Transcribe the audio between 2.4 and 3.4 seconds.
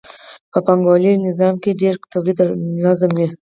ټولنیز وي